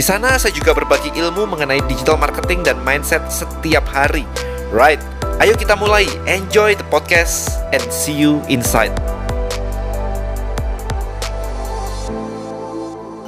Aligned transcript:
Di 0.00 0.08
sana 0.08 0.40
saya 0.40 0.56
juga 0.56 0.72
berbagi 0.72 1.12
ilmu 1.12 1.44
mengenai 1.44 1.84
digital 1.84 2.16
marketing 2.16 2.64
dan 2.64 2.80
mindset 2.80 3.20
setiap 3.28 3.84
hari. 3.84 4.24
Right, 4.72 4.96
ayo 5.44 5.52
kita 5.52 5.76
mulai. 5.76 6.08
Enjoy 6.24 6.72
the 6.72 6.88
podcast 6.88 7.52
and 7.68 7.84
see 7.92 8.16
you 8.16 8.40
inside. 8.48 8.96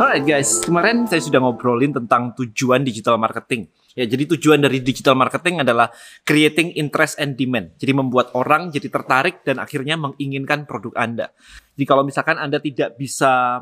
Alright 0.01 0.25
guys, 0.25 0.65
kemarin 0.65 1.05
saya 1.05 1.21
sudah 1.21 1.45
ngobrolin 1.45 1.93
tentang 1.93 2.33
tujuan 2.41 2.81
digital 2.89 3.20
marketing. 3.20 3.69
Ya, 3.93 4.09
jadi 4.09 4.33
tujuan 4.33 4.65
dari 4.65 4.81
digital 4.81 5.12
marketing 5.12 5.61
adalah 5.61 5.93
creating 6.25 6.73
interest 6.81 7.20
and 7.20 7.37
demand. 7.37 7.77
Jadi 7.77 7.93
membuat 7.93 8.33
orang 8.33 8.73
jadi 8.73 8.89
tertarik 8.89 9.45
dan 9.45 9.61
akhirnya 9.61 10.01
menginginkan 10.01 10.65
produk 10.65 10.97
Anda. 10.97 11.37
Jadi 11.77 11.84
kalau 11.84 12.09
misalkan 12.09 12.41
Anda 12.41 12.65
tidak 12.65 12.97
bisa 12.97 13.61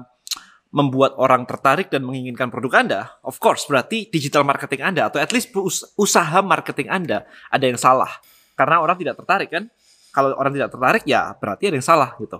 membuat 0.70 1.18
orang 1.18 1.42
tertarik 1.50 1.90
dan 1.90 2.06
menginginkan 2.06 2.46
produk 2.46 2.78
Anda, 2.78 3.00
of 3.26 3.42
course 3.42 3.66
berarti 3.66 4.06
digital 4.06 4.46
marketing 4.46 4.86
Anda 4.86 5.10
atau 5.10 5.18
at 5.18 5.34
least 5.34 5.50
usaha 5.98 6.38
marketing 6.46 6.86
Anda 6.86 7.26
ada 7.50 7.64
yang 7.66 7.78
salah. 7.78 8.10
Karena 8.54 8.78
orang 8.78 8.94
tidak 8.94 9.18
tertarik 9.18 9.50
kan? 9.50 9.66
Kalau 10.14 10.34
orang 10.38 10.54
tidak 10.54 10.70
tertarik 10.70 11.02
ya 11.06 11.34
berarti 11.34 11.70
ada 11.70 11.76
yang 11.78 11.86
salah 11.86 12.14
gitu. 12.22 12.38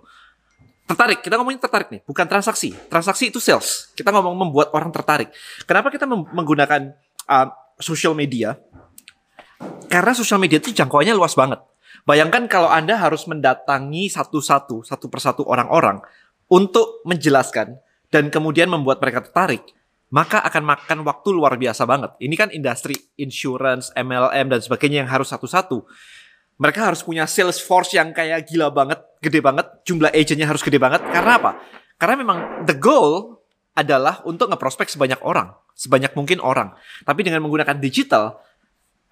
Tertarik, 0.91 1.23
kita 1.23 1.39
ngomongin 1.39 1.63
tertarik 1.63 1.87
nih, 1.95 2.03
bukan 2.03 2.27
transaksi. 2.27 2.75
Transaksi 2.91 3.31
itu 3.31 3.39
sales. 3.39 3.95
Kita 3.95 4.11
ngomong 4.11 4.35
membuat 4.35 4.75
orang 4.75 4.91
tertarik. 4.91 5.31
Kenapa 5.63 5.87
kita 5.87 6.03
menggunakan 6.11 6.91
uh, 7.31 7.47
social 7.79 8.11
media? 8.11 8.59
Karena 9.87 10.11
social 10.19 10.43
media 10.43 10.59
itu 10.59 10.75
jangkauannya 10.75 11.15
luas 11.15 11.39
banget. 11.39 11.63
Bayangkan 12.03 12.51
kalau 12.51 12.67
Anda 12.67 12.99
harus 12.99 13.23
mendatangi 13.31 14.11
satu-satu, 14.11 14.83
satu 14.83 15.07
persatu 15.07 15.47
orang-orang 15.47 16.03
untuk 16.51 17.07
menjelaskan 17.07 17.79
dan 18.11 18.29
kemudian 18.29 18.67
membuat 18.67 18.99
mereka 18.99 19.23
tertarik, 19.23 19.63
maka 20.11 20.43
akan 20.43 20.67
makan 20.67 20.99
waktu 21.07 21.29
luar 21.31 21.55
biasa 21.55 21.87
banget. 21.87 22.11
Ini 22.19 22.35
kan 22.35 22.51
industri 22.51 22.99
insurance, 23.17 23.95
MLM 23.95 24.51
dan 24.51 24.61
sebagainya 24.61 25.07
yang 25.07 25.11
harus 25.11 25.31
satu-satu. 25.31 25.87
Mereka 26.61 26.93
harus 26.93 27.01
punya 27.01 27.25
sales 27.25 27.63
force 27.63 27.97
yang 27.97 28.13
kayak 28.13 28.45
gila 28.51 28.69
banget, 28.69 29.01
gede 29.23 29.41
banget, 29.41 29.65
jumlah 29.87 30.13
agentnya 30.13 30.45
harus 30.51 30.61
gede 30.61 30.77
banget. 30.77 31.01
Karena 31.09 31.41
apa? 31.41 31.51
Karena 31.97 32.15
memang 32.21 32.39
the 32.69 32.77
goal 32.77 33.41
adalah 33.73 34.21
untuk 34.29 34.51
ngeprospek 34.53 34.91
sebanyak 34.91 35.23
orang, 35.25 35.57
sebanyak 35.73 36.13
mungkin 36.13 36.43
orang. 36.43 36.75
Tapi 37.07 37.25
dengan 37.25 37.41
menggunakan 37.47 37.81
digital, 37.81 38.37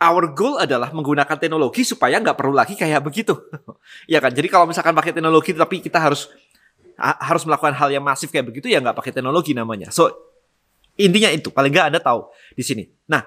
our 0.03 0.31
goal 0.35 0.61
adalah 0.61 0.95
menggunakan 0.95 1.37
teknologi 1.39 1.83
supaya 1.87 2.21
nggak 2.23 2.37
perlu 2.37 2.53
lagi 2.53 2.75
kayak 2.79 3.01
begitu. 3.01 3.35
ya 4.13 4.19
kan? 4.23 4.35
Jadi 4.35 4.51
kalau 4.51 4.67
misalkan 4.69 4.93
pakai 4.93 5.15
teknologi 5.15 5.55
tapi 5.55 5.81
kita 5.81 5.99
harus 5.99 6.31
harus 6.99 7.47
melakukan 7.47 7.79
hal 7.79 7.89
yang 7.95 8.03
masif 8.03 8.35
kayak 8.35 8.51
begitu 8.51 8.67
ya 8.67 8.83
nggak 8.83 8.99
pakai 8.99 9.15
teknologi 9.15 9.55
namanya. 9.55 9.95
So 9.95 10.11
intinya 10.99 11.31
itu 11.31 11.55
paling 11.55 11.71
nggak 11.71 11.95
anda 11.95 12.01
tahu 12.03 12.27
di 12.59 12.67
sini. 12.67 12.85
Nah 13.07 13.23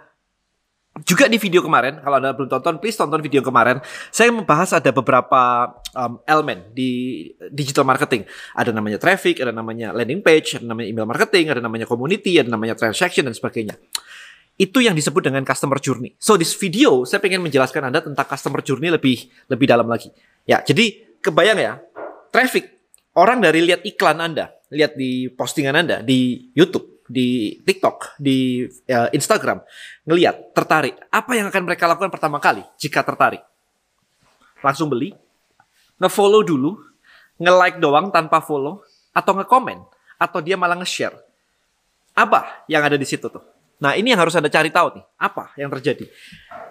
juga 1.07 1.31
di 1.31 1.39
video 1.39 1.63
kemarin 1.63 2.03
kalau 2.03 2.19
anda 2.19 2.35
belum 2.35 2.51
tonton 2.51 2.75
please 2.83 2.99
tonton 2.99 3.23
video 3.23 3.39
kemarin. 3.39 3.79
Saya 4.11 4.27
membahas 4.27 4.75
ada 4.75 4.91
beberapa 4.91 5.71
um, 5.95 6.19
elemen 6.27 6.67
di 6.75 7.31
digital 7.47 7.87
marketing. 7.87 8.27
Ada 8.51 8.75
namanya 8.75 8.99
traffic 8.99 9.39
ada 9.39 9.55
namanya 9.55 9.95
landing 9.95 10.19
page 10.19 10.59
ada 10.59 10.67
namanya 10.67 10.91
email 10.91 11.07
marketing 11.07 11.47
ada 11.47 11.63
namanya 11.63 11.87
community 11.87 12.43
ada 12.43 12.51
namanya 12.51 12.75
transaction 12.75 13.23
dan 13.23 13.31
sebagainya. 13.31 13.79
Itu 14.59 14.83
yang 14.83 14.91
disebut 14.91 15.31
dengan 15.31 15.47
customer 15.47 15.79
journey. 15.79 16.19
So 16.19 16.35
di 16.35 16.43
video 16.43 17.07
saya 17.07 17.23
pengen 17.23 17.39
menjelaskan 17.39 17.87
anda 17.87 18.03
tentang 18.03 18.27
customer 18.27 18.59
journey 18.59 18.91
lebih 18.91 19.31
lebih 19.47 19.71
dalam 19.71 19.87
lagi. 19.87 20.11
Ya 20.43 20.59
jadi 20.59 21.07
kebayang 21.23 21.55
ya 21.55 21.79
traffic 22.35 22.80
orang 23.17 23.43
dari 23.43 23.65
lihat 23.65 23.83
iklan 23.83 24.19
Anda, 24.21 24.51
lihat 24.71 24.95
di 24.95 25.27
postingan 25.31 25.75
Anda 25.75 25.97
di 26.05 26.51
YouTube, 26.55 27.03
di 27.11 27.59
TikTok, 27.59 28.15
di 28.15 28.63
uh, 28.67 29.09
Instagram, 29.11 29.59
ngelihat 30.07 30.55
tertarik, 30.55 30.95
apa 31.11 31.31
yang 31.35 31.51
akan 31.51 31.63
mereka 31.67 31.87
lakukan 31.91 32.11
pertama 32.11 32.39
kali 32.39 32.63
jika 32.79 33.03
tertarik? 33.03 33.43
Langsung 34.63 34.87
beli, 34.87 35.11
nge-follow 35.99 36.45
dulu, 36.45 36.79
nge-like 37.41 37.83
doang 37.83 38.13
tanpa 38.13 38.39
follow, 38.39 38.79
atau 39.11 39.35
nge-comment, 39.35 39.83
atau 40.15 40.39
dia 40.39 40.55
malah 40.55 40.79
nge-share. 40.79 41.17
Apa 42.15 42.63
yang 42.71 42.83
ada 42.85 42.95
di 42.95 43.07
situ 43.07 43.27
tuh? 43.27 43.43
Nah, 43.81 43.97
ini 43.97 44.13
yang 44.13 44.21
harus 44.21 44.37
Anda 44.37 44.53
cari 44.53 44.69
tahu 44.69 44.93
nih. 44.93 45.05
Apa 45.17 45.57
yang 45.57 45.73
terjadi? 45.73 46.05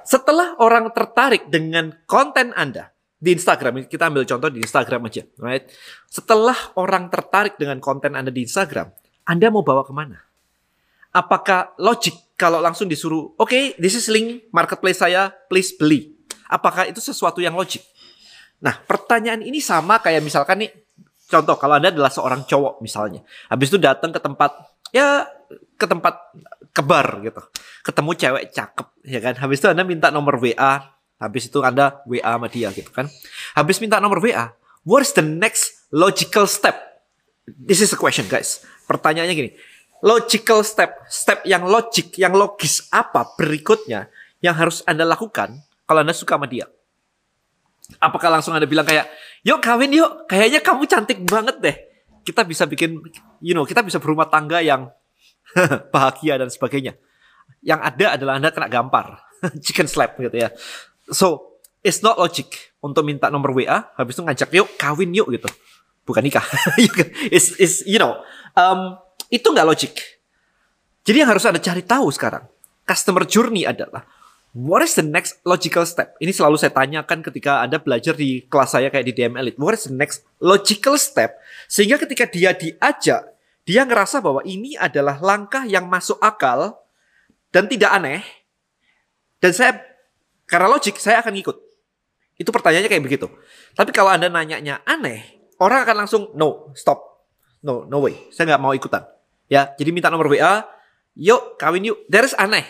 Setelah 0.07 0.55
orang 0.63 0.95
tertarik 0.95 1.51
dengan 1.51 1.91
konten 2.07 2.55
Anda, 2.55 2.95
di 3.21 3.37
Instagram 3.37 3.85
kita 3.85 4.09
ambil 4.09 4.25
contoh 4.25 4.49
di 4.49 4.65
Instagram 4.65 5.05
aja, 5.05 5.23
right? 5.45 5.69
Setelah 6.09 6.57
orang 6.81 7.13
tertarik 7.13 7.61
dengan 7.61 7.77
konten 7.77 8.17
Anda 8.17 8.33
di 8.33 8.49
Instagram, 8.49 8.89
Anda 9.29 9.53
mau 9.53 9.61
bawa 9.61 9.85
ke 9.85 9.93
mana? 9.93 10.17
Apakah 11.13 11.77
logik 11.77 12.33
kalau 12.41 12.65
langsung 12.65 12.89
disuruh, 12.89 13.37
oke, 13.37 13.53
okay, 13.53 13.77
this 13.77 13.93
is 13.93 14.09
link 14.09 14.49
marketplace 14.57 15.05
saya, 15.05 15.29
please 15.53 15.77
beli. 15.77 16.17
Apakah 16.49 16.89
itu 16.89 16.99
sesuatu 17.05 17.45
yang 17.45 17.53
logik? 17.53 17.85
Nah, 18.65 18.81
pertanyaan 18.89 19.45
ini 19.45 19.61
sama 19.61 20.01
kayak 20.01 20.25
misalkan 20.25 20.65
nih, 20.65 20.73
contoh 21.29 21.61
kalau 21.61 21.77
Anda 21.77 21.93
adalah 21.93 22.09
seorang 22.09 22.49
cowok 22.49 22.81
misalnya, 22.81 23.21
habis 23.53 23.69
itu 23.69 23.77
datang 23.77 24.17
ke 24.17 24.21
tempat, 24.21 24.65
ya 24.97 25.29
ke 25.77 25.85
tempat 25.85 26.33
kebar 26.73 27.21
gitu, 27.21 27.43
ketemu 27.85 28.11
cewek 28.17 28.45
cakep, 28.57 28.89
ya 29.05 29.21
kan? 29.21 29.35
Habis 29.37 29.61
itu 29.61 29.69
Anda 29.69 29.85
minta 29.85 30.09
nomor 30.09 30.41
WA, 30.41 31.00
Habis 31.21 31.53
itu 31.53 31.61
Anda 31.61 32.01
WA 32.09 32.25
sama 32.25 32.49
dia 32.49 32.73
gitu 32.73 32.89
kan. 32.89 33.05
Habis 33.53 33.77
minta 33.79 34.01
nomor 34.01 34.25
WA, 34.25 34.57
what's 34.89 35.13
the 35.13 35.21
next 35.21 35.85
logical 35.93 36.49
step? 36.49 37.05
This 37.45 37.85
is 37.85 37.93
a 37.93 37.99
question 38.01 38.25
guys. 38.25 38.65
Pertanyaannya 38.89 39.37
gini. 39.37 39.53
Logical 40.01 40.65
step, 40.65 41.05
step 41.13 41.45
yang 41.45 41.69
logik, 41.69 42.17
yang 42.17 42.33
logis 42.33 42.89
apa 42.89 43.37
berikutnya 43.37 44.09
yang 44.41 44.57
harus 44.57 44.81
Anda 44.89 45.05
lakukan 45.05 45.61
kalau 45.85 46.01
Anda 46.01 46.17
suka 46.17 46.41
sama 46.41 46.49
dia? 46.49 46.65
Apakah 48.01 48.33
langsung 48.33 48.57
Anda 48.57 48.65
bilang 48.65 48.89
kayak, 48.89 49.13
yuk 49.45 49.61
kawin 49.61 49.93
yuk, 49.93 50.25
kayaknya 50.25 50.65
kamu 50.65 50.89
cantik 50.89 51.21
banget 51.29 51.61
deh. 51.61 51.77
Kita 52.25 52.49
bisa 52.49 52.65
bikin, 52.65 52.97
you 53.45 53.53
know, 53.53 53.69
kita 53.69 53.85
bisa 53.85 54.01
berumah 54.01 54.33
tangga 54.33 54.65
yang 54.65 54.89
bahagia 55.95 56.41
dan 56.41 56.49
sebagainya. 56.49 56.97
Yang 57.61 57.81
ada 57.85 58.07
adalah 58.17 58.33
Anda 58.41 58.49
kena 58.57 58.73
gampar. 58.73 59.21
Chicken 59.65 59.85
slap 59.85 60.17
gitu 60.17 60.37
ya. 60.37 60.49
So, 61.11 61.59
it's 61.83 62.01
not 62.01 62.17
logic 62.17 62.75
untuk 62.81 63.05
minta 63.05 63.29
nomor 63.29 63.53
WA, 63.53 63.93
habis 63.97 64.17
itu 64.17 64.23
ngajak 64.25 64.49
yuk 64.57 64.69
kawin 64.81 65.13
yuk 65.13 65.29
gitu. 65.33 65.49
Bukan 66.09 66.25
nikah. 66.25 66.45
it's, 67.35 67.55
it's, 67.61 67.85
you 67.85 68.01
know, 68.01 68.19
um, 68.57 68.97
itu 69.29 69.47
nggak 69.47 69.69
logik. 69.69 69.95
Jadi 71.05 71.17
yang 71.23 71.31
harus 71.31 71.45
Anda 71.47 71.63
cari 71.63 71.85
tahu 71.85 72.09
sekarang, 72.13 72.45
customer 72.85 73.25
journey 73.25 73.65
adalah 73.65 74.05
what 74.53 74.83
is 74.83 74.99
the 74.99 75.07
next 75.07 75.39
logical 75.47 75.87
step? 75.87 76.19
Ini 76.19 76.35
selalu 76.35 76.59
saya 76.59 76.75
tanyakan 76.75 77.23
ketika 77.23 77.63
Anda 77.63 77.79
belajar 77.79 78.19
di 78.19 78.45
kelas 78.47 78.75
saya 78.75 78.91
kayak 78.91 79.07
di 79.07 79.13
DM 79.15 79.35
Elite. 79.39 79.59
What 79.59 79.79
is 79.79 79.87
the 79.87 79.95
next 79.95 80.27
logical 80.43 80.99
step? 80.99 81.39
Sehingga 81.71 82.01
ketika 82.03 82.27
dia 82.27 82.53
diajak, 82.53 83.23
dia 83.65 83.83
ngerasa 83.87 84.19
bahwa 84.19 84.43
ini 84.43 84.75
adalah 84.75 85.23
langkah 85.23 85.63
yang 85.65 85.87
masuk 85.87 86.19
akal 86.19 86.81
dan 87.55 87.71
tidak 87.71 87.91
aneh. 87.95 88.23
Dan 89.41 89.57
saya 89.57 89.90
karena 90.51 90.67
logik, 90.67 90.99
saya 90.99 91.23
akan 91.23 91.31
ngikut. 91.39 91.57
Itu 92.35 92.51
pertanyaannya 92.51 92.91
kayak 92.91 93.05
begitu. 93.07 93.31
Tapi 93.79 93.95
kalau 93.95 94.11
Anda 94.11 94.27
nanyanya 94.27 94.83
aneh, 94.83 95.47
orang 95.63 95.87
akan 95.87 95.97
langsung, 96.03 96.23
no, 96.35 96.75
stop. 96.75 97.23
No, 97.63 97.87
no 97.87 98.03
way. 98.03 98.19
Saya 98.35 98.51
nggak 98.51 98.63
mau 98.63 98.75
ikutan. 98.75 99.07
Ya, 99.47 99.71
jadi 99.79 99.95
minta 99.95 100.11
nomor 100.11 100.27
WA, 100.27 100.67
yuk 101.15 101.55
kawin 101.55 101.87
yuk. 101.87 102.03
There's 102.11 102.35
aneh. 102.35 102.67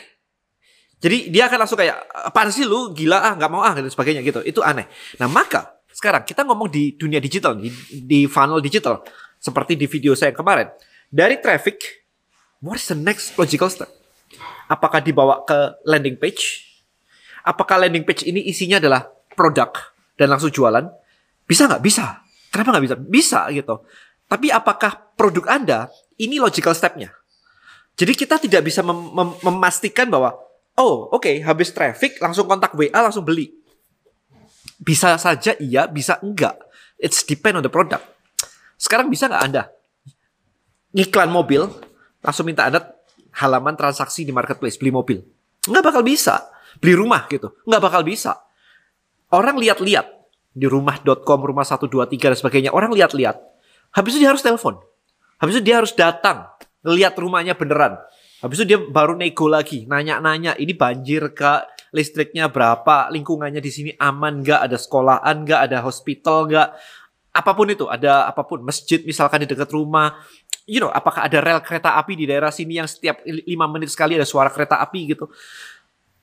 Jadi 1.00 1.32
dia 1.32 1.48
akan 1.48 1.64
langsung 1.64 1.80
kayak, 1.80 1.96
apa 2.28 2.52
sih 2.52 2.68
lu 2.68 2.92
gila 2.92 3.16
ah, 3.16 3.32
nggak 3.32 3.48
mau 3.48 3.64
ah, 3.64 3.72
dan 3.72 3.88
sebagainya 3.88 4.20
gitu. 4.20 4.44
Itu 4.44 4.60
aneh. 4.60 4.84
Nah 5.16 5.32
maka, 5.32 5.80
sekarang 5.88 6.28
kita 6.28 6.44
ngomong 6.44 6.68
di 6.68 6.92
dunia 7.00 7.16
digital, 7.16 7.56
di, 7.56 7.72
di 8.04 8.28
funnel 8.28 8.60
digital. 8.60 9.00
Seperti 9.40 9.80
di 9.80 9.88
video 9.88 10.12
saya 10.12 10.36
yang 10.36 10.44
kemarin. 10.44 10.68
Dari 11.08 11.40
traffic, 11.40 12.04
what 12.60 12.76
is 12.76 12.84
the 12.92 12.98
next 12.98 13.32
logical 13.40 13.72
step? 13.72 13.88
Apakah 14.68 15.00
dibawa 15.00 15.40
ke 15.48 15.80
landing 15.88 16.20
page? 16.20 16.69
Apakah 17.46 17.86
landing 17.86 18.04
page 18.04 18.28
ini 18.28 18.44
isinya 18.48 18.80
adalah 18.80 19.06
produk 19.32 19.72
dan 20.16 20.28
langsung 20.30 20.52
jualan? 20.52 20.84
Bisa 21.44 21.66
nggak? 21.66 21.82
Bisa. 21.82 22.20
Kenapa 22.52 22.76
nggak 22.76 22.84
bisa? 22.84 22.96
Bisa 22.98 23.40
gitu. 23.54 23.84
Tapi 24.30 24.52
apakah 24.52 25.14
produk 25.18 25.44
Anda 25.50 25.78
ini 26.20 26.38
logical 26.38 26.74
stepnya? 26.76 27.10
Jadi 27.98 28.12
kita 28.14 28.38
tidak 28.38 28.62
bisa 28.64 28.80
mem 28.80 28.96
mem 29.12 29.28
memastikan 29.44 30.08
bahwa 30.08 30.38
oh 30.78 31.10
oke 31.10 31.26
okay, 31.26 31.42
habis 31.42 31.74
traffic 31.74 32.16
langsung 32.22 32.46
kontak 32.46 32.72
WA 32.72 33.00
langsung 33.02 33.26
beli. 33.26 33.50
Bisa 34.80 35.18
saja 35.20 35.52
iya, 35.60 35.84
bisa 35.90 36.16
enggak. 36.24 36.56
It's 36.96 37.26
depend 37.26 37.60
on 37.60 37.64
the 37.66 37.72
product. 37.72 38.06
Sekarang 38.80 39.12
bisa 39.12 39.28
nggak 39.28 39.42
Anda 39.44 39.64
iklan 40.94 41.30
mobil 41.30 41.66
langsung 42.20 42.46
minta 42.46 42.66
Anda 42.66 42.82
halaman 43.30 43.78
transaksi 43.78 44.26
di 44.26 44.32
marketplace 44.34 44.76
beli 44.76 44.90
mobil? 44.90 45.18
Nggak 45.66 45.84
bakal 45.84 46.02
bisa. 46.02 46.50
Beli 46.78 46.94
rumah 46.94 47.26
gitu, 47.26 47.50
nggak 47.66 47.82
bakal 47.82 48.06
bisa. 48.06 48.38
Orang 49.34 49.58
lihat-lihat 49.58 50.06
di 50.54 50.66
rumah.com, 50.66 51.40
rumah 51.42 51.66
123 51.66 52.34
dan 52.34 52.38
sebagainya. 52.38 52.70
Orang 52.70 52.94
lihat-lihat. 52.94 53.38
Habis 53.90 54.18
itu 54.18 54.26
dia 54.26 54.30
harus 54.30 54.42
telepon. 54.42 54.78
Habis 55.42 55.58
itu 55.58 55.62
dia 55.66 55.76
harus 55.82 55.92
datang 55.94 56.46
ngelihat 56.86 57.14
rumahnya 57.18 57.54
beneran. 57.58 57.98
Habis 58.40 58.62
itu 58.62 58.74
dia 58.74 58.78
baru 58.80 59.14
nego 59.18 59.46
lagi, 59.52 59.84
nanya-nanya, 59.84 60.56
ini 60.56 60.72
banjir 60.72 61.36
kak, 61.36 61.92
listriknya 61.92 62.48
berapa, 62.48 63.12
lingkungannya 63.12 63.60
di 63.60 63.68
sini 63.68 63.90
aman 64.00 64.40
nggak, 64.40 64.64
ada 64.64 64.76
sekolahan 64.80 65.44
nggak, 65.44 65.60
ada 65.68 65.84
hospital 65.84 66.48
nggak, 66.48 66.68
apa 67.36 67.50
pun 67.52 67.66
itu, 67.68 67.84
ada 67.84 68.24
apa 68.24 68.42
pun, 68.48 68.64
masjid 68.64 69.04
misalkan 69.04 69.44
di 69.44 69.48
dekat 69.50 69.68
rumah, 69.68 70.16
you 70.64 70.80
know, 70.80 70.88
apakah 70.88 71.28
ada 71.28 71.36
rel 71.42 71.60
kereta 71.60 72.00
api 72.00 72.16
di 72.16 72.24
daerah 72.24 72.48
sini 72.48 72.80
yang 72.80 72.88
setiap 72.88 73.20
lima 73.26 73.68
menit 73.68 73.92
sekali 73.92 74.16
ada 74.16 74.24
suara 74.24 74.48
kereta 74.48 74.80
api 74.80 75.00
gitu. 75.12 75.28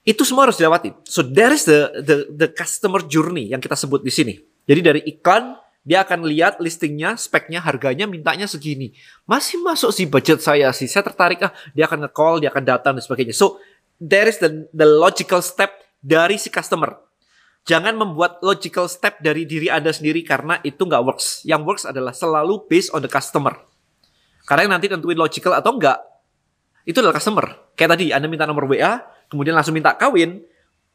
Itu 0.08 0.24
semua 0.24 0.48
harus 0.48 0.56
dilewati. 0.56 0.96
So 1.04 1.20
there 1.20 1.52
is 1.52 1.68
the 1.68 2.00
the 2.00 2.16
the 2.32 2.48
customer 2.48 3.04
journey 3.04 3.52
yang 3.52 3.60
kita 3.60 3.76
sebut 3.76 4.00
di 4.00 4.08
sini. 4.08 4.40
Jadi 4.64 4.80
dari 4.80 5.00
iklan 5.04 5.52
dia 5.84 6.00
akan 6.04 6.24
lihat 6.24 6.64
listingnya, 6.64 7.16
speknya, 7.20 7.60
harganya, 7.60 8.08
mintanya 8.08 8.48
segini. 8.48 8.96
Masih 9.28 9.60
masuk 9.60 9.92
sih 9.92 10.08
budget 10.08 10.40
saya 10.40 10.72
sih. 10.72 10.88
Saya 10.88 11.04
tertarik 11.04 11.44
ah. 11.44 11.52
Dia 11.76 11.84
akan 11.84 12.08
nge-call, 12.08 12.40
dia 12.40 12.48
akan 12.52 12.64
datang 12.64 12.92
dan 12.96 13.04
sebagainya. 13.04 13.32
So, 13.32 13.60
there 13.96 14.28
is 14.28 14.36
the, 14.40 14.68
the 14.72 14.84
logical 14.84 15.44
step 15.44 15.72
dari 16.00 16.36
si 16.36 16.52
customer. 16.52 16.92
Jangan 17.68 17.96
membuat 17.96 18.40
logical 18.40 18.88
step 18.88 19.20
dari 19.20 19.44
diri 19.44 19.68
Anda 19.68 19.92
sendiri 19.92 20.24
karena 20.24 20.56
itu 20.64 20.80
nggak 20.88 21.04
works. 21.04 21.44
Yang 21.44 21.62
works 21.64 21.84
adalah 21.84 22.16
selalu 22.16 22.64
based 22.68 22.92
on 22.92 23.04
the 23.04 23.08
customer. 23.12 23.56
Karena 24.48 24.68
yang 24.68 24.72
nanti 24.80 24.88
tentuin 24.88 25.16
logical 25.16 25.52
atau 25.52 25.76
enggak, 25.76 26.00
itu 26.88 26.96
adalah 27.00 27.16
customer. 27.16 27.72
Kayak 27.76 27.96
tadi, 27.96 28.12
Anda 28.12 28.28
minta 28.28 28.48
nomor 28.48 28.64
WA, 28.64 29.04
kemudian 29.28 29.54
langsung 29.54 29.76
minta 29.76 29.94
kawin. 29.94 30.42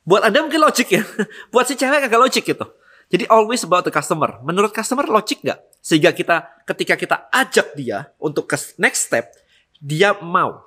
Buat 0.04 0.28
Anda 0.28 0.44
mungkin 0.44 0.60
logik 0.60 0.92
ya. 0.92 1.02
Buat 1.54 1.72
si 1.72 1.80
cewek 1.80 2.12
agak 2.12 2.20
logik 2.20 2.44
gitu. 2.44 2.66
Jadi 3.08 3.30
always 3.30 3.64
about 3.64 3.88
the 3.88 3.94
customer. 3.94 4.42
Menurut 4.44 4.74
customer 4.76 5.08
logik 5.08 5.46
nggak? 5.46 5.60
Sehingga 5.80 6.12
kita 6.12 6.66
ketika 6.68 6.96
kita 6.98 7.16
ajak 7.32 7.78
dia 7.78 8.10
untuk 8.20 8.50
ke 8.50 8.58
next 8.82 9.08
step, 9.08 9.32
dia 9.80 10.18
mau. 10.18 10.66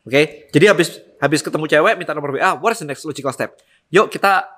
Oke, 0.00 0.12
okay? 0.16 0.24
jadi 0.54 0.72
habis 0.72 0.96
habis 1.20 1.44
ketemu 1.44 1.68
cewek 1.68 1.94
minta 2.00 2.16
nomor 2.16 2.32
WA, 2.32 2.56
what's 2.56 2.80
the 2.80 2.88
next 2.88 3.04
logical 3.04 3.32
step? 3.36 3.52
Yuk 3.92 4.08
kita 4.08 4.48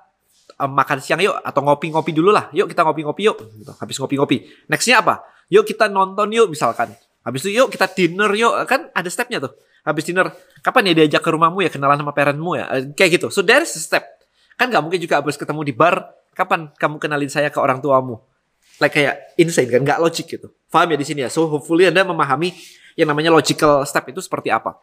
um, 0.59 0.71
makan 0.71 1.03
siang 1.03 1.19
yuk 1.19 1.35
atau 1.43 1.61
ngopi-ngopi 1.63 2.11
dulu 2.15 2.31
lah. 2.31 2.47
Yuk 2.55 2.71
kita 2.71 2.85
ngopi-ngopi 2.87 3.21
yuk. 3.27 3.37
Gitu. 3.59 3.73
Habis 3.75 3.95
ngopi-ngopi. 3.99 4.67
Nextnya 4.71 5.03
apa? 5.03 5.23
Yuk 5.51 5.67
kita 5.67 5.91
nonton 5.91 6.31
yuk 6.31 6.47
misalkan. 6.47 6.95
Habis 7.23 7.47
itu 7.47 7.59
yuk 7.59 7.71
kita 7.71 7.87
dinner 7.91 8.31
yuk. 8.35 8.67
Kan 8.67 8.91
ada 8.91 9.09
stepnya 9.09 9.39
tuh. 9.39 9.55
Habis 9.83 10.07
dinner, 10.07 10.31
kapan 10.63 10.91
ya 10.91 11.03
diajak 11.03 11.19
ke 11.19 11.29
rumahmu 11.31 11.59
ya 11.63 11.71
kenalan 11.71 11.99
sama 11.99 12.15
parentmu 12.15 12.55
ya? 12.55 12.65
Kayak 12.95 13.19
gitu. 13.19 13.27
So 13.31 13.43
there 13.43 13.63
is 13.63 13.75
a 13.75 13.81
step. 13.83 14.03
Kan 14.55 14.71
nggak 14.71 14.83
mungkin 14.83 14.99
juga 14.99 15.19
habis 15.19 15.35
ketemu 15.35 15.63
di 15.67 15.73
bar 15.75 16.07
kapan 16.31 16.71
kamu 16.75 16.99
kenalin 17.03 17.31
saya 17.31 17.51
ke 17.51 17.59
orang 17.59 17.83
tuamu? 17.83 18.19
Like 18.79 18.95
kayak 18.95 19.35
insane 19.35 19.67
kan, 19.67 19.83
nggak 19.83 19.99
logik 19.99 20.27
gitu. 20.27 20.51
Paham 20.71 20.95
ya 20.95 20.97
di 20.99 21.05
sini 21.07 21.19
ya? 21.23 21.29
So 21.29 21.51
hopefully 21.51 21.87
Anda 21.87 22.07
memahami 22.07 22.55
yang 22.95 23.11
namanya 23.11 23.33
logical 23.33 23.83
step 23.83 24.07
itu 24.09 24.21
seperti 24.21 24.53
apa. 24.53 24.77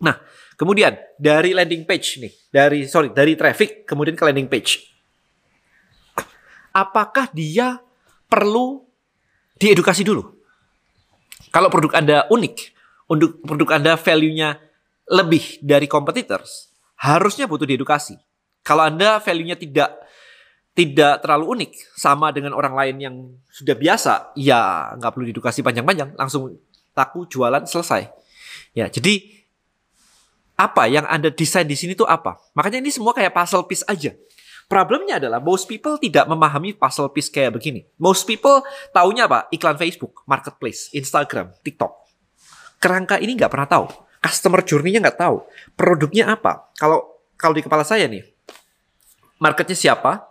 Nah, 0.00 0.16
kemudian 0.56 0.96
dari 1.20 1.52
landing 1.52 1.84
page 1.84 2.24
nih, 2.24 2.32
dari 2.48 2.88
sorry 2.88 3.12
dari 3.12 3.36
traffic 3.36 3.84
kemudian 3.84 4.16
ke 4.16 4.24
landing 4.24 4.48
page. 4.48 4.88
Apakah 6.70 7.28
dia 7.34 7.82
perlu 8.30 8.86
diedukasi 9.58 10.06
dulu? 10.06 10.39
Kalau 11.50 11.68
produk 11.70 11.98
Anda 11.98 12.26
unik, 12.30 12.56
untuk 13.10 13.42
produk 13.42 13.78
Anda 13.78 13.92
value-nya 13.98 14.58
lebih 15.10 15.58
dari 15.62 15.90
competitors, 15.90 16.70
harusnya 16.98 17.50
butuh 17.50 17.66
diedukasi. 17.66 18.14
Kalau 18.62 18.86
Anda 18.86 19.18
value-nya 19.18 19.58
tidak 19.58 19.98
tidak 20.70 21.18
terlalu 21.20 21.58
unik 21.58 21.72
sama 21.98 22.30
dengan 22.30 22.54
orang 22.54 22.72
lain 22.78 22.96
yang 23.02 23.14
sudah 23.50 23.74
biasa, 23.74 24.32
ya 24.38 24.94
nggak 24.94 25.10
perlu 25.10 25.26
diedukasi 25.26 25.66
panjang-panjang, 25.66 26.14
langsung 26.14 26.54
taku 26.94 27.26
jualan 27.26 27.66
selesai. 27.66 28.06
Ya, 28.70 28.86
jadi 28.86 29.42
apa 30.54 30.86
yang 30.86 31.08
Anda 31.10 31.34
desain 31.34 31.66
di 31.66 31.74
sini 31.74 31.98
tuh 31.98 32.06
apa? 32.06 32.38
Makanya 32.54 32.78
ini 32.78 32.94
semua 32.94 33.10
kayak 33.10 33.34
puzzle 33.34 33.66
piece 33.66 33.82
aja. 33.90 34.14
Problemnya 34.70 35.18
adalah 35.18 35.42
most 35.42 35.66
people 35.66 35.98
tidak 35.98 36.30
memahami 36.30 36.78
puzzle 36.78 37.10
piece 37.10 37.26
kayak 37.26 37.58
begini. 37.58 37.82
Most 37.98 38.22
people 38.22 38.62
taunya 38.94 39.26
apa? 39.26 39.50
Iklan 39.50 39.74
Facebook, 39.74 40.22
marketplace, 40.30 40.94
Instagram, 40.94 41.50
TikTok. 41.66 41.90
Kerangka 42.78 43.18
ini 43.18 43.34
nggak 43.34 43.50
pernah 43.50 43.66
tahu. 43.66 43.90
Customer 44.22 44.62
journey-nya 44.62 45.02
nggak 45.02 45.18
tahu. 45.18 45.42
Produknya 45.74 46.30
apa? 46.30 46.70
Kalau 46.78 47.18
kalau 47.34 47.58
di 47.58 47.66
kepala 47.66 47.82
saya 47.82 48.06
nih, 48.06 48.22
marketnya 49.42 49.74
siapa? 49.74 50.30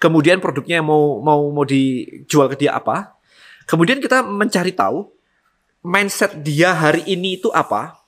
kemudian 0.00 0.40
produknya 0.40 0.80
mau 0.80 1.20
mau 1.20 1.52
mau 1.52 1.62
dijual 1.68 2.48
ke 2.50 2.66
dia 2.66 2.74
apa. 2.74 3.14
Kemudian 3.68 4.00
kita 4.02 4.24
mencari 4.24 4.74
tahu 4.74 5.06
mindset 5.84 6.40
dia 6.40 6.74
hari 6.74 7.06
ini 7.06 7.38
itu 7.38 7.52
apa 7.52 8.00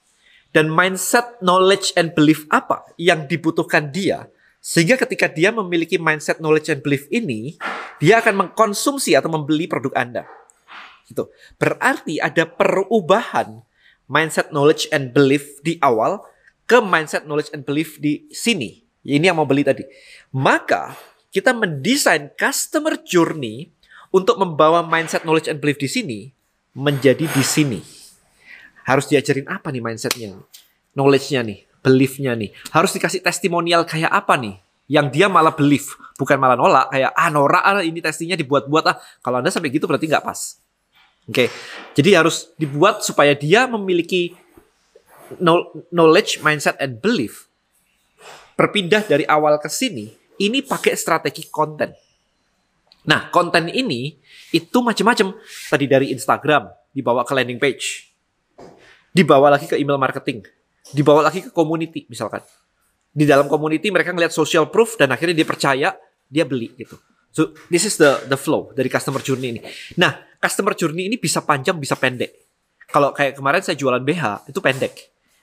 dan 0.50 0.66
mindset 0.72 1.38
knowledge 1.44 1.94
and 1.94 2.16
belief 2.16 2.49
apa 2.50 2.82
yang 2.99 3.28
dibutuhkan 3.28 3.93
dia 3.93 4.26
sehingga 4.62 4.94
ketika 4.94 5.26
dia 5.26 5.50
memiliki 5.50 5.99
mindset 5.99 6.38
knowledge 6.38 6.70
and 6.70 6.87
belief 6.87 7.11
ini 7.11 7.59
dia 7.99 8.23
akan 8.23 8.47
mengkonsumsi 8.47 9.19
atau 9.19 9.26
membeli 9.26 9.67
produk 9.67 9.91
Anda. 9.99 10.23
Gitu. 11.11 11.26
Berarti 11.59 12.23
ada 12.23 12.47
perubahan 12.47 13.67
mindset 14.06 14.55
knowledge 14.55 14.87
and 14.94 15.11
belief 15.11 15.59
di 15.67 15.82
awal 15.82 16.23
ke 16.70 16.79
mindset 16.79 17.26
knowledge 17.26 17.50
and 17.50 17.67
belief 17.67 17.99
di 17.99 18.31
sini. 18.31 18.87
Ini 19.03 19.35
yang 19.35 19.43
mau 19.43 19.49
beli 19.50 19.67
tadi. 19.67 19.82
Maka 20.31 20.94
kita 21.35 21.50
mendesain 21.50 22.31
customer 22.38 23.03
journey 23.03 23.75
untuk 24.14 24.38
membawa 24.38 24.87
mindset 24.87 25.26
knowledge 25.26 25.50
and 25.50 25.59
belief 25.59 25.82
di 25.82 25.91
sini 25.91 26.19
menjadi 26.70 27.26
di 27.26 27.43
sini. 27.43 27.81
Harus 28.87 29.11
diajarin 29.11 29.50
apa 29.50 29.75
nih 29.75 29.82
mindsetnya? 29.82 30.38
Knowledge-nya 30.95 31.40
nih, 31.42 31.64
belief-nya 31.82 32.32
nih. 32.38 32.54
Harus 32.70 32.94
dikasih 32.94 33.20
testimonial 33.20 33.82
kayak 33.84 34.08
apa 34.08 34.38
nih? 34.38 34.56
Yang 34.90 35.06
dia 35.14 35.26
malah 35.26 35.54
belief, 35.54 35.98
bukan 36.16 36.38
malah 36.38 36.56
nolak. 36.58 36.90
Kayak, 36.94 37.10
ah 37.14 37.28
norak 37.28 37.62
ah, 37.62 37.82
ini 37.82 37.98
testingnya 37.98 38.38
dibuat-buat 38.38 38.84
ah. 38.88 38.96
Kalau 39.20 39.42
Anda 39.42 39.50
sampai 39.50 39.70
gitu 39.74 39.90
berarti 39.90 40.06
nggak 40.08 40.24
pas. 40.24 40.62
Oke, 41.22 41.46
okay. 41.46 41.48
jadi 41.94 42.18
harus 42.18 42.50
dibuat 42.58 43.06
supaya 43.06 43.30
dia 43.38 43.70
memiliki 43.70 44.34
knowledge, 45.94 46.42
mindset, 46.42 46.74
and 46.82 46.98
belief. 46.98 47.46
Berpindah 48.58 49.06
dari 49.06 49.22
awal 49.30 49.62
ke 49.62 49.70
sini 49.70 50.10
ini 50.42 50.66
pakai 50.66 50.98
strategi 50.98 51.46
konten. 51.46 51.94
Nah, 53.06 53.30
konten 53.30 53.70
ini 53.70 54.14
itu 54.54 54.78
macam-macam. 54.82 55.34
Tadi 55.70 55.86
dari 55.86 56.10
Instagram, 56.14 56.70
dibawa 56.94 57.22
ke 57.22 57.32
landing 57.34 57.58
page. 57.62 58.10
Dibawa 59.14 59.54
lagi 59.54 59.70
ke 59.70 59.78
email 59.78 59.98
marketing. 59.98 60.42
Dibawa 60.90 61.30
lagi 61.30 61.46
ke 61.46 61.54
community 61.54 62.10
misalkan. 62.10 62.42
Di 63.12 63.28
dalam 63.28 63.46
community 63.46 63.92
mereka 63.92 64.10
ngeliat 64.10 64.34
social 64.34 64.66
proof 64.72 64.98
dan 64.98 65.14
akhirnya 65.14 65.36
dia 65.38 65.46
percaya, 65.46 65.88
dia 66.26 66.44
beli 66.48 66.74
gitu. 66.74 66.98
So, 67.32 67.56
this 67.72 67.88
is 67.88 67.96
the 67.96 68.28
the 68.28 68.36
flow 68.36 68.74
dari 68.76 68.92
customer 68.92 69.22
journey 69.22 69.56
ini. 69.56 69.60
Nah, 69.96 70.20
customer 70.36 70.76
journey 70.76 71.08
ini 71.08 71.16
bisa 71.16 71.40
panjang, 71.40 71.80
bisa 71.80 71.96
pendek. 71.96 72.28
Kalau 72.92 73.14
kayak 73.16 73.40
kemarin 73.40 73.64
saya 73.64 73.76
jualan 73.78 74.04
BH, 74.04 74.52
itu 74.52 74.60
pendek. 74.60 74.94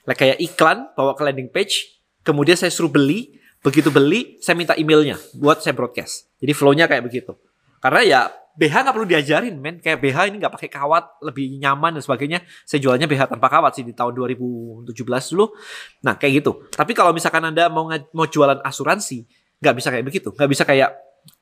Like 0.06 0.18
kayak 0.22 0.38
iklan, 0.38 0.86
bawa 0.94 1.18
ke 1.18 1.22
landing 1.26 1.50
page, 1.50 1.98
kemudian 2.22 2.54
saya 2.54 2.70
suruh 2.70 2.90
beli, 2.90 3.40
Begitu 3.60 3.92
beli, 3.92 4.40
saya 4.40 4.56
minta 4.56 4.72
emailnya 4.72 5.20
buat 5.36 5.60
saya 5.60 5.76
broadcast. 5.76 6.32
Jadi 6.40 6.52
flow-nya 6.56 6.88
kayak 6.88 7.04
begitu. 7.04 7.36
Karena 7.84 8.00
ya 8.00 8.20
BH 8.58 8.74
nggak 8.82 8.94
perlu 8.94 9.08
diajarin, 9.08 9.54
men. 9.56 9.78
Kayak 9.78 9.98
BH 10.02 10.18
ini 10.32 10.36
nggak 10.42 10.52
pakai 10.52 10.70
kawat, 10.70 11.22
lebih 11.22 11.56
nyaman 11.60 11.96
dan 11.96 12.02
sebagainya. 12.02 12.38
Saya 12.66 12.82
jualnya 12.82 13.06
BH 13.06 13.30
tanpa 13.30 13.46
kawat 13.46 13.78
sih 13.78 13.84
di 13.86 13.94
tahun 13.94 14.12
2017 14.14 14.90
dulu. 15.34 15.54
Nah, 16.02 16.18
kayak 16.18 16.42
gitu. 16.42 16.66
Tapi 16.74 16.92
kalau 16.92 17.14
misalkan 17.14 17.46
Anda 17.46 17.70
mau 17.70 17.88
mau 17.88 18.26
jualan 18.26 18.60
asuransi, 18.62 19.24
nggak 19.62 19.74
bisa 19.76 19.88
kayak 19.94 20.04
begitu. 20.04 20.28
Nggak 20.34 20.50
bisa 20.50 20.62
kayak, 20.66 20.90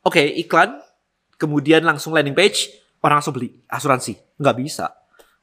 oke 0.04 0.14
okay, 0.14 0.26
iklan, 0.42 0.78
kemudian 1.40 1.82
langsung 1.82 2.12
landing 2.12 2.36
page, 2.36 2.70
orang 3.00 3.22
langsung 3.22 3.34
beli 3.34 3.56
asuransi. 3.70 4.18
Nggak 4.36 4.56
bisa 4.60 4.86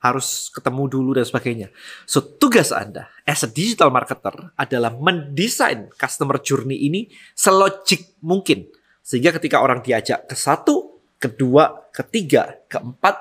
harus 0.06 0.54
ketemu 0.54 0.84
dulu 0.86 1.10
dan 1.18 1.26
sebagainya. 1.26 1.74
So, 2.06 2.22
tugas 2.22 2.70
Anda 2.70 3.10
as 3.26 3.42
a 3.42 3.50
digital 3.50 3.90
marketer 3.90 4.54
adalah 4.54 4.94
mendesain 4.94 5.90
customer 5.98 6.38
journey 6.46 6.86
ini 6.86 7.10
selogik 7.34 8.22
mungkin. 8.22 8.70
Sehingga 9.02 9.34
ketika 9.34 9.66
orang 9.66 9.82
diajak 9.82 10.30
ke 10.30 10.38
satu, 10.38 10.95
kedua, 11.18 11.90
ketiga, 11.92 12.60
keempat, 12.68 13.16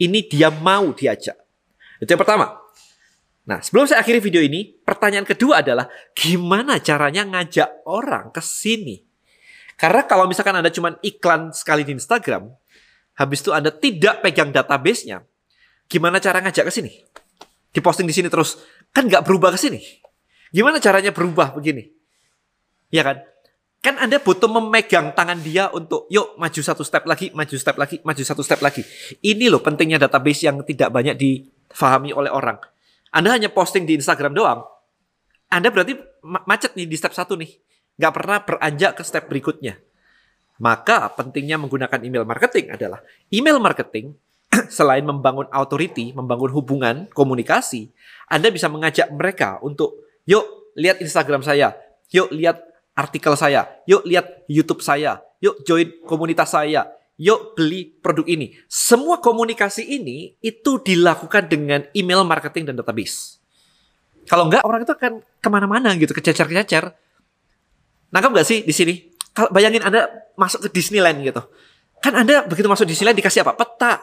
ini 0.00 0.24
dia 0.26 0.48
mau 0.48 0.94
diajak. 0.94 1.36
Itu 1.98 2.10
yang 2.14 2.22
pertama. 2.22 2.58
Nah, 3.48 3.64
sebelum 3.64 3.88
saya 3.88 4.04
akhiri 4.04 4.20
video 4.20 4.44
ini, 4.44 4.76
pertanyaan 4.84 5.24
kedua 5.24 5.64
adalah 5.64 5.88
gimana 6.12 6.76
caranya 6.84 7.24
ngajak 7.24 7.88
orang 7.88 8.28
ke 8.28 8.44
sini? 8.44 9.00
Karena 9.78 10.04
kalau 10.04 10.28
misalkan 10.28 10.52
Anda 10.52 10.68
cuma 10.68 11.00
iklan 11.00 11.54
sekali 11.56 11.86
di 11.86 11.96
Instagram, 11.96 12.50
habis 13.16 13.40
itu 13.40 13.54
Anda 13.56 13.72
tidak 13.72 14.20
pegang 14.20 14.52
database-nya, 14.52 15.24
gimana 15.88 16.20
cara 16.20 16.44
ngajak 16.44 16.68
ke 16.68 16.72
sini? 16.74 16.92
Diposting 17.72 18.04
di 18.04 18.12
sini 18.12 18.28
terus, 18.28 18.60
kan 18.92 19.08
nggak 19.08 19.24
berubah 19.24 19.54
ke 19.54 19.58
sini. 19.60 19.80
Gimana 20.52 20.76
caranya 20.76 21.14
berubah 21.14 21.56
begini? 21.56 21.88
Ya 22.92 23.00
kan? 23.04 23.24
Kan 23.78 23.94
Anda 23.96 24.18
butuh 24.18 24.50
memegang 24.50 25.14
tangan 25.14 25.38
dia 25.38 25.70
untuk, 25.70 26.10
yuk 26.10 26.34
maju 26.34 26.60
satu 26.60 26.82
step 26.82 27.06
lagi, 27.06 27.30
maju 27.30 27.54
step 27.54 27.78
lagi, 27.78 28.02
maju 28.02 28.22
satu 28.26 28.42
step 28.42 28.58
lagi. 28.58 28.82
Ini 29.22 29.46
loh 29.46 29.62
pentingnya 29.62 30.02
database 30.02 30.50
yang 30.50 30.60
tidak 30.66 30.90
banyak 30.90 31.14
difahami 31.14 32.10
oleh 32.10 32.28
orang 32.28 32.58
anda 33.08 33.32
hanya 33.32 33.48
posting 33.48 33.88
di 33.88 33.96
Instagram 33.96 34.36
doang, 34.36 34.64
Anda 35.48 35.72
berarti 35.72 35.96
macet 36.44 36.76
nih 36.76 36.84
di 36.84 36.96
step 36.96 37.16
satu 37.16 37.40
nih. 37.40 37.48
Nggak 37.96 38.12
pernah 38.12 38.38
beranjak 38.44 38.92
ke 39.00 39.02
step 39.02 39.32
berikutnya. 39.32 39.80
Maka 40.60 41.08
pentingnya 41.16 41.56
menggunakan 41.56 42.04
email 42.04 42.28
marketing 42.28 42.76
adalah 42.76 43.00
email 43.32 43.56
marketing 43.56 44.12
selain 44.76 45.06
membangun 45.08 45.48
authority, 45.48 46.12
membangun 46.12 46.52
hubungan, 46.52 46.96
komunikasi, 47.16 47.88
Anda 48.28 48.52
bisa 48.52 48.68
mengajak 48.68 49.08
mereka 49.08 49.56
untuk 49.64 50.04
yuk 50.28 50.44
lihat 50.76 51.00
Instagram 51.00 51.40
saya, 51.40 51.72
yuk 52.12 52.28
lihat 52.28 52.60
artikel 52.98 53.38
saya, 53.38 53.70
yuk 53.86 54.02
lihat 54.02 54.42
YouTube 54.50 54.82
saya, 54.82 55.22
yuk 55.38 55.62
join 55.62 55.86
komunitas 56.02 56.50
saya, 56.50 56.90
yuk 57.14 57.54
beli 57.54 57.94
produk 58.02 58.26
ini. 58.26 58.58
Semua 58.66 59.22
komunikasi 59.22 59.86
ini 59.86 60.34
itu 60.42 60.82
dilakukan 60.82 61.46
dengan 61.46 61.86
email 61.94 62.26
marketing 62.26 62.66
dan 62.66 62.74
database. 62.74 63.38
Kalau 64.26 64.50
enggak 64.50 64.66
orang 64.66 64.82
itu 64.82 64.90
akan 64.90 65.22
ke 65.22 65.48
mana-mana 65.48 65.94
gitu, 65.94 66.10
kececer-kececer. 66.10 66.90
Nangkap 68.10 68.30
nggak 68.34 68.48
sih 68.48 68.66
di 68.66 68.74
sini? 68.74 68.94
Bayangin 69.54 69.86
Anda 69.86 70.10
masuk 70.34 70.66
ke 70.66 70.68
Disneyland 70.74 71.22
gitu. 71.22 71.40
Kan 72.02 72.18
Anda 72.18 72.42
begitu 72.50 72.66
masuk 72.66 72.90
Disneyland 72.90 73.14
dikasih 73.14 73.46
apa? 73.46 73.54
Peta. 73.54 74.02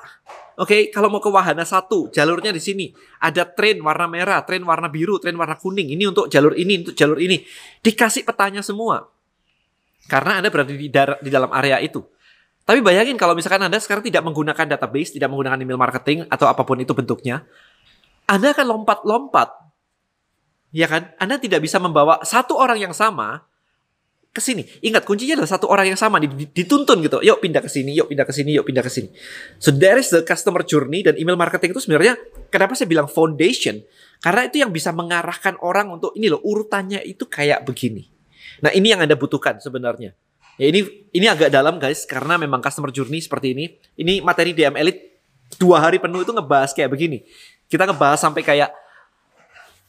Oke, 0.56 0.72
okay, 0.72 0.82
kalau 0.88 1.12
mau 1.12 1.20
ke 1.20 1.28
wahana 1.28 1.68
satu, 1.68 2.08
jalurnya 2.16 2.56
di 2.56 2.64
sini. 2.64 2.88
Ada 3.20 3.44
train 3.44 3.76
warna 3.84 4.08
merah, 4.08 4.40
train 4.48 4.64
warna 4.64 4.88
biru, 4.88 5.20
train 5.20 5.36
warna 5.36 5.60
kuning. 5.60 5.92
Ini 5.92 6.16
untuk 6.16 6.32
jalur 6.32 6.56
ini, 6.56 6.80
untuk 6.80 6.96
jalur 6.96 7.20
ini. 7.20 7.44
Dikasih 7.84 8.24
petanya 8.24 8.64
semua. 8.64 9.04
Karena 10.08 10.40
Anda 10.40 10.48
berada 10.48 10.72
di, 10.72 10.88
di 10.88 11.30
dalam 11.30 11.52
area 11.52 11.84
itu. 11.84 12.00
Tapi 12.66 12.80
bayangin 12.82 13.20
kalau 13.20 13.36
misalkan 13.36 13.62
Anda 13.62 13.84
sekarang 13.84 14.08
tidak 14.08 14.24
menggunakan 14.24 14.66
database, 14.80 15.14
tidak 15.14 15.28
menggunakan 15.28 15.60
email 15.60 15.78
marketing 15.78 16.24
atau 16.32 16.48
apa 16.48 16.64
pun 16.64 16.80
itu 16.80 16.96
bentuknya, 16.96 17.44
Anda 18.26 18.56
akan 18.56 18.66
lompat-lompat. 18.66 19.50
Ya 20.72 20.88
kan? 20.88 21.12
Anda 21.20 21.36
tidak 21.36 21.62
bisa 21.62 21.84
membawa 21.84 22.24
satu 22.24 22.56
orang 22.56 22.80
yang 22.80 22.94
sama 22.96 23.44
ke 24.36 24.44
sini. 24.44 24.68
Ingat 24.84 25.08
kuncinya 25.08 25.40
adalah 25.40 25.48
satu 25.48 25.72
orang 25.72 25.96
yang 25.96 25.96
sama 25.96 26.20
dituntun 26.20 27.00
gitu. 27.00 27.24
Yuk 27.24 27.40
pindah 27.40 27.64
ke 27.64 27.72
sini, 27.72 27.96
yuk 27.96 28.12
pindah 28.12 28.28
ke 28.28 28.36
sini, 28.36 28.52
yuk 28.52 28.68
pindah 28.68 28.84
ke 28.84 28.92
sini. 28.92 29.08
So 29.64 29.72
there 29.72 29.96
is 29.96 30.12
the 30.12 30.28
customer 30.28 30.60
journey 30.68 31.08
dan 31.08 31.16
email 31.16 31.40
marketing 31.40 31.72
itu 31.72 31.80
sebenarnya 31.80 32.20
kenapa 32.52 32.76
saya 32.76 32.92
bilang 32.92 33.08
foundation? 33.08 33.80
Karena 34.20 34.44
itu 34.44 34.60
yang 34.60 34.76
bisa 34.76 34.92
mengarahkan 34.92 35.56
orang 35.64 35.88
untuk 35.96 36.12
ini 36.20 36.28
loh 36.28 36.44
urutannya 36.44 37.00
itu 37.08 37.24
kayak 37.32 37.64
begini. 37.64 38.12
Nah, 38.60 38.76
ini 38.76 38.92
yang 38.92 39.00
Anda 39.00 39.16
butuhkan 39.16 39.64
sebenarnya. 39.64 40.12
Ya 40.56 40.66
ini 40.72 41.08
ini 41.12 41.28
agak 41.28 41.52
dalam 41.52 41.80
guys 41.80 42.08
karena 42.08 42.36
memang 42.40 42.60
customer 42.60 42.92
journey 42.92 43.24
seperti 43.24 43.56
ini. 43.56 43.66
Ini 43.96 44.20
materi 44.20 44.52
DM 44.52 44.76
Elite 44.76 45.24
dua 45.56 45.80
hari 45.80 46.00
penuh 46.00 46.24
itu 46.24 46.32
ngebahas 46.36 46.76
kayak 46.76 46.92
begini. 46.92 47.24
Kita 47.72 47.88
ngebahas 47.88 48.20
sampai 48.20 48.44
kayak 48.44 48.72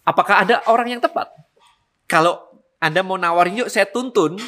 apakah 0.07 0.43
ada 0.47 0.63
orang 0.71 0.99
yang 0.99 1.03
tepat? 1.03 1.31
Kalau 2.07 2.46
Anda 2.87 3.03
mau 3.03 3.19
nawarin 3.19 3.67
yuk 3.67 3.67
saya 3.67 3.91
tuntun, 3.91 4.39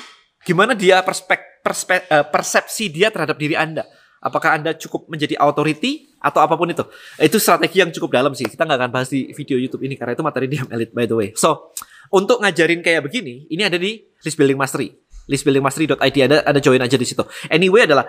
gimana 0.47 0.79
dia 0.79 1.03
perspek, 1.03 1.59
perspek, 1.67 2.07
uh, 2.07 2.23
persepsi 2.31 2.87
dia 2.87 3.11
terhadap 3.11 3.35
diri 3.35 3.59
Anda? 3.59 3.83
Apakah 4.23 4.55
Anda 4.55 4.79
cukup 4.79 5.11
menjadi 5.11 5.35
authority 5.43 6.15
atau 6.23 6.39
apa 6.39 6.55
pun 6.55 6.71
itu? 6.71 6.87
Itu 7.19 7.43
strategi 7.43 7.83
yang 7.83 7.91
cukup 7.91 8.15
dalam 8.15 8.39
sih. 8.39 8.47
Kita 8.47 8.63
nggak 8.63 8.79
akan 8.79 8.91
bahas 8.95 9.11
di 9.11 9.35
video 9.35 9.59
YouTube 9.59 9.83
ini 9.83 9.99
karena 9.99 10.15
itu 10.15 10.23
materi 10.23 10.47
DM 10.47 10.71
Elite 10.71 10.95
by 10.95 11.07
the 11.11 11.17
way. 11.19 11.29
So, 11.35 11.75
untuk 12.15 12.39
ngajarin 12.39 12.79
kayak 12.83 13.11
begini, 13.11 13.51
ini 13.51 13.63
ada 13.67 13.75
di 13.75 13.99
List 14.23 14.39
Building 14.39 14.59
Mastery 14.59 14.91
listbuildingmastery.id 15.29 16.17
ada 16.25 16.37
ada 16.43 16.59
join 16.59 16.81
aja 16.81 16.97
di 16.97 17.05
situ. 17.05 17.21
Anyway 17.53 17.85
adalah 17.85 18.09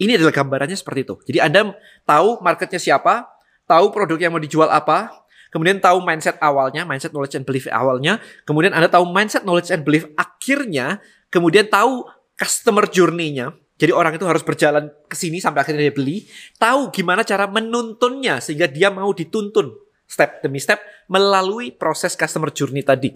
ini 0.00 0.16
adalah 0.16 0.32
gambarannya 0.32 0.78
seperti 0.78 1.04
itu. 1.04 1.14
Jadi 1.28 1.38
Anda 1.42 1.74
tahu 2.06 2.40
marketnya 2.40 2.78
siapa, 2.78 3.26
tahu 3.66 3.90
produk 3.92 4.16
yang 4.16 4.32
mau 4.32 4.40
dijual 4.40 4.70
apa, 4.70 5.12
kemudian 5.50 5.82
tahu 5.82 6.00
mindset 6.00 6.38
awalnya, 6.40 6.86
mindset 6.86 7.12
knowledge 7.12 7.36
and 7.36 7.44
belief 7.44 7.66
awalnya, 7.68 8.22
kemudian 8.48 8.72
Anda 8.72 8.88
tahu 8.88 9.06
mindset 9.10 9.44
knowledge 9.44 9.70
and 9.74 9.82
belief 9.84 10.06
akhirnya, 10.16 11.02
kemudian 11.28 11.68
tahu 11.68 12.06
customer 12.38 12.88
journey-nya. 12.88 13.52
Jadi 13.80 13.92
orang 13.96 14.16
itu 14.16 14.28
harus 14.28 14.44
berjalan 14.44 14.92
ke 15.08 15.16
sini 15.16 15.40
sampai 15.40 15.64
akhirnya 15.64 15.88
dia 15.88 15.94
beli, 15.94 16.28
tahu 16.60 16.92
gimana 16.92 17.24
cara 17.24 17.48
menuntunnya 17.48 18.36
sehingga 18.40 18.68
dia 18.68 18.92
mau 18.92 19.08
dituntun 19.12 19.72
step 20.04 20.44
demi 20.44 20.60
step 20.60 20.82
melalui 21.08 21.72
proses 21.72 22.12
customer 22.12 22.52
journey 22.52 22.84
tadi. 22.84 23.14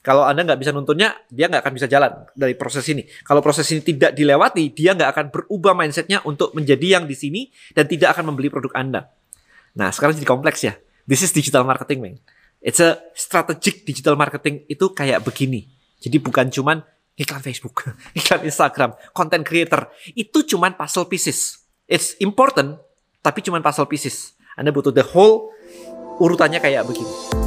Kalau 0.00 0.22
Anda 0.22 0.46
nggak 0.46 0.62
bisa 0.62 0.70
nuntunnya, 0.70 1.18
dia 1.26 1.50
nggak 1.50 1.66
akan 1.66 1.74
bisa 1.74 1.90
jalan 1.90 2.30
dari 2.38 2.54
proses 2.54 2.86
ini. 2.86 3.02
Kalau 3.26 3.42
proses 3.42 3.66
ini 3.74 3.82
tidak 3.82 4.14
dilewati, 4.14 4.70
dia 4.70 4.94
nggak 4.94 5.10
akan 5.10 5.26
berubah 5.34 5.74
mindsetnya 5.74 6.22
untuk 6.22 6.54
menjadi 6.54 6.96
yang 6.96 7.10
di 7.10 7.18
sini 7.18 7.50
dan 7.74 7.90
tidak 7.90 8.14
akan 8.14 8.30
membeli 8.30 8.46
produk 8.46 8.70
Anda. 8.78 9.10
Nah, 9.74 9.90
sekarang 9.90 10.14
jadi 10.14 10.30
kompleks 10.30 10.62
ya. 10.62 10.78
This 11.06 11.22
is 11.22 11.30
digital 11.30 11.62
marketing, 11.62 12.02
man. 12.02 12.18
It's 12.58 12.82
a 12.82 12.98
strategic 13.14 13.86
digital 13.86 14.18
marketing 14.18 14.66
itu 14.66 14.90
kayak 14.90 15.22
begini. 15.22 15.70
Jadi 16.02 16.18
bukan 16.18 16.50
cuman 16.50 16.82
iklan 17.14 17.38
Facebook, 17.38 17.86
iklan 18.18 18.42
Instagram, 18.42 18.98
content 19.14 19.46
creator. 19.46 19.86
Itu 20.18 20.42
cuman 20.42 20.74
puzzle 20.74 21.06
pieces. 21.06 21.62
It's 21.86 22.18
important, 22.18 22.82
tapi 23.22 23.38
cuman 23.38 23.62
puzzle 23.62 23.86
pieces. 23.86 24.34
Anda 24.58 24.74
butuh 24.74 24.90
the 24.90 25.06
whole 25.06 25.54
urutannya 26.18 26.58
kayak 26.58 26.82
begini. 26.90 27.45